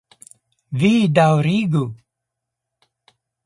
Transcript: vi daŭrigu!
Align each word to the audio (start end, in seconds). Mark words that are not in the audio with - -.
vi 0.83 0.89
daŭrigu! 1.19 1.85